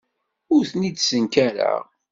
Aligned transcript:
Ur 0.53 0.63
ten-id-ssenkareɣ. 0.71 1.81